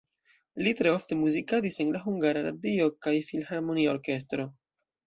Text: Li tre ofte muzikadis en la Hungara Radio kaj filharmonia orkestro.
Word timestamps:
Li 0.67 0.71
tre 0.79 0.93
ofte 0.99 1.17
muzikadis 1.19 1.79
en 1.85 1.93
la 1.97 2.03
Hungara 2.07 2.43
Radio 2.49 2.89
kaj 3.07 3.17
filharmonia 3.31 3.97
orkestro. 3.97 4.53